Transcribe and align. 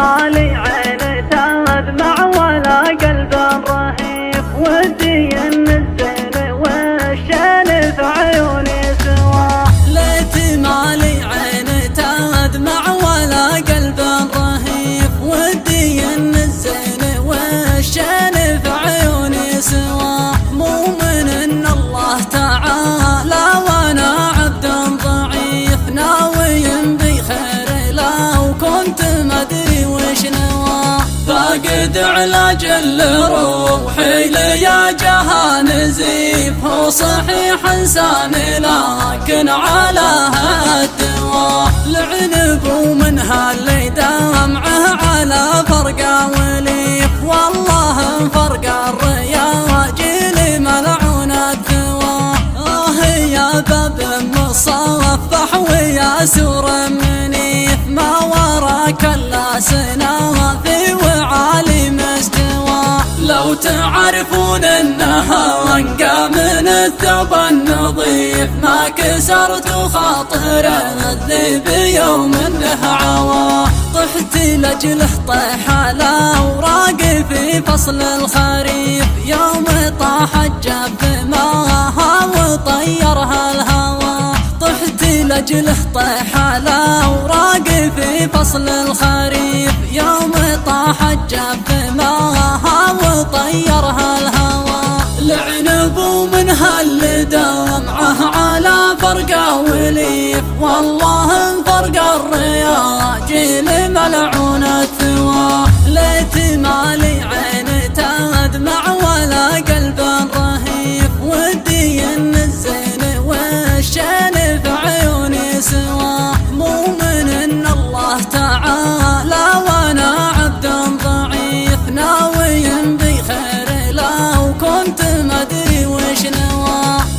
علي 0.00 0.75
فاقد 31.96 32.04
علاج 32.04 32.64
لروحي 32.66 34.28
ليا 34.28 34.90
جها 34.90 35.62
نزيف 35.62 36.64
هو 36.64 36.90
صحيح 36.90 37.70
انساني 37.72 38.58
لكن 38.58 39.48
على 39.48 40.30
الدواء 40.82 41.72
العنب 41.86 42.66
ومنها 42.66 43.52
اللي 43.52 43.88
دمعه 43.88 44.96
على 45.06 45.64
فرقه 45.68 46.26
وليف. 46.26 47.10
والله 47.24 48.28
فرق 48.34 48.88
الرياجيل 48.88 50.62
ملعون 50.62 51.32
الثوى 51.32 52.32
آه 52.66 53.04
يا 53.06 53.60
باب 53.60 54.00
مصفح 54.34 55.54
ويا 55.70 56.26
سور 56.26 56.70
منيف. 56.88 57.78
ما 57.88 58.18
وراك 58.18 59.04
إلا 59.04 59.60
سنافي 59.60 60.15
لو 63.36 63.54
تعرفون 63.54 64.64
انها 64.64 65.76
انقى 65.76 66.28
من 66.28 66.68
الثوب 66.68 67.34
النظيف 67.50 68.50
ما 68.62 68.88
كسرت 68.88 69.68
خاطر 69.68 70.64
الذيب 71.10 71.68
يوم 71.68 72.34
انه 72.34 72.86
عوى 72.86 73.66
طحت 73.94 74.36
لجله 74.36 75.08
طيح 75.28 75.70
على 75.70 76.32
أوراق 76.38 77.02
في 77.30 77.62
فصل 77.62 78.02
الخريف. 78.02 79.06
يوم 79.26 79.64
طاح 80.00 80.36
الجب 80.36 81.28
ماها 81.30 82.24
وطيرها 82.24 83.52
الهوى. 83.52 84.32
طحت 84.60 85.02
لجله 85.02 85.76
طيح 85.94 86.36
على 86.36 87.00
أوراق 87.04 87.68
في 87.96 88.28
فصل 88.28 88.68
الخريف. 88.68 89.72
يوم 89.92 90.32
طاح 90.66 91.02
الجب 91.02 91.75
فرقه 99.00 99.56
وليف 99.58 100.44
والله 100.60 101.62
فرق 101.66 102.02
الرياجيل 102.14 103.64
ملعون 103.92 104.85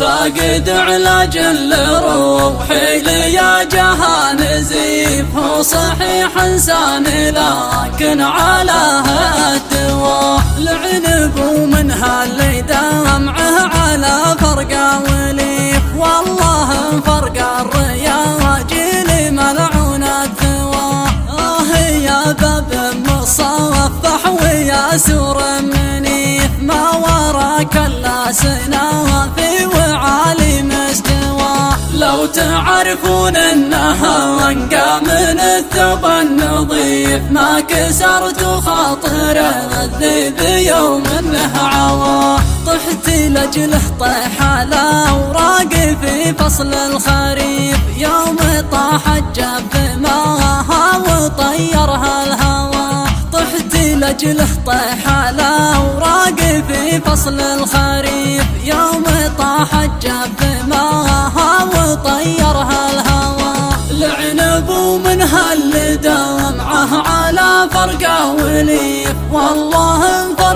فاقد 0.00 0.68
علاج 0.70 1.38
لروحي 1.38 3.00
ليا 3.00 3.62
جها 3.64 4.32
نزيف 4.32 5.36
هو 5.36 5.62
صحيح 5.62 6.38
انساني 6.44 7.30
لكن 7.30 8.20
على 8.20 9.02
الدواء 9.56 10.42
العنب 10.58 11.38
ومنها 11.38 12.24
اللي 12.24 12.60
دمعه 12.62 13.68
على 13.78 14.36
فرقه 14.40 15.00
وليف. 15.00 15.82
والله 15.96 17.00
فرق 17.06 17.60
الرياجيل 17.60 19.34
ملعون 19.34 20.04
الثوى 20.04 21.04
آه 21.38 21.76
يا 21.78 22.32
باب 22.32 22.94
مصفح 23.06 24.22
ويا 24.42 24.96
سور 24.96 25.42
منيف. 25.62 26.50
ما 26.62 26.90
وراك 26.90 27.76
إلا 27.76 28.07
تعرفون 32.88 33.36
أنها 33.36 34.50
انقى 34.50 35.00
من 35.00 35.40
الثوب 35.40 36.04
النظيف. 36.04 37.22
ما 37.30 37.60
كسرت 37.60 38.44
خاطر 38.44 39.36
الذيب 39.82 40.66
يوم 40.66 41.02
انه 41.18 41.58
عوى 41.58 42.38
طحت 42.66 43.08
لجله 43.08 43.80
طيح 44.00 44.42
على 44.42 45.04
اوراق 45.08 45.74
في 46.02 46.32
فصل 46.38 46.74
الخريف. 46.74 47.78
يوم 47.96 48.36
طاح 48.72 49.08
الجب 49.08 50.00
ماها 50.00 50.96
وطيرها 50.96 52.24
الهوى. 52.24 53.04
طحت 53.32 53.74
لجله 53.74 54.48
طيح 54.66 55.08
على 55.08 55.74
اوراق 55.76 56.40
في 56.68 57.00
فصل 57.00 57.40
الخريف. 57.40 58.44
يوم 58.64 59.04
طاح 59.38 59.74
الجب 59.74 60.47
فرقه 67.78 68.30
وليف 68.32 69.16
والله 69.32 70.02
الرياجيل 70.22 70.47